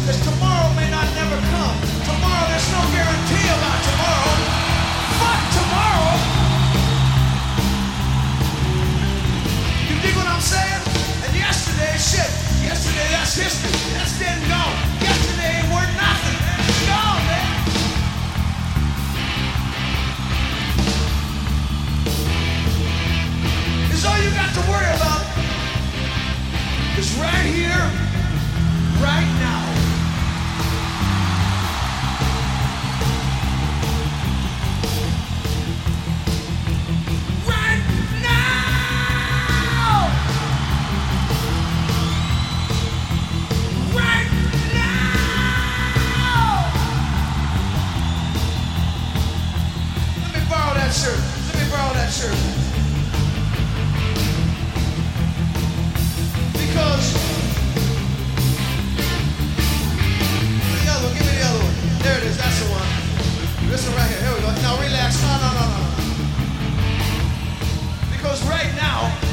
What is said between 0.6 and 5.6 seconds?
may not never come. Tomorrow, there's no guarantee about tomorrow. Fuck